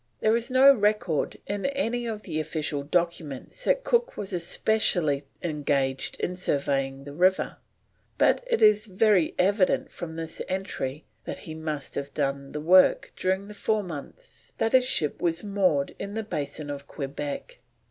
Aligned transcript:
There 0.19 0.35
is 0.35 0.49
no 0.49 0.73
record 0.73 1.37
in 1.45 1.67
any 1.67 2.07
of 2.07 2.23
the 2.23 2.39
official 2.39 2.81
documents 2.81 3.65
that 3.65 3.83
Cook 3.83 4.17
was 4.17 4.31
specially 4.43 5.25
engaged 5.43 6.19
in 6.19 6.35
surveying 6.35 7.03
the 7.03 7.13
river, 7.13 7.57
but 8.17 8.43
it 8.47 8.63
is 8.63 8.87
very 8.87 9.35
evident 9.37 9.91
from 9.91 10.15
this 10.15 10.41
entry 10.49 11.05
that 11.25 11.37
he 11.45 11.53
must 11.53 11.93
have 11.93 12.15
done 12.15 12.51
the 12.51 12.59
work 12.61 13.13
during 13.15 13.47
the 13.47 13.53
four 13.53 13.83
months 13.83 14.53
that 14.57 14.71
his 14.73 14.85
ship 14.87 15.21
was 15.21 15.43
moored 15.43 15.93
in 15.99 16.15
the 16.15 16.23
Basin 16.23 16.71
of 16.71 16.87
Quebec. 16.87 17.59